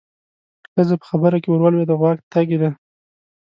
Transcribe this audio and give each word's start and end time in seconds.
ښځه 0.71 0.95
په 0.99 1.05
خبره 1.09 1.37
کې 1.41 1.49
ورولوېده: 1.51 1.93
غوا 1.99 2.11
تږې 2.31 2.57
ده. 2.61 2.69